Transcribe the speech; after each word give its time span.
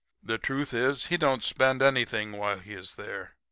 The 0.23 0.39
truth 0.39 0.73
is, 0.73 1.05
he 1.05 1.17
don't 1.17 1.43
spend 1.43 1.83
anything 1.83 2.31
while 2.31 2.57
he 2.57 2.73
is 2.73 2.95
there. 2.95 3.35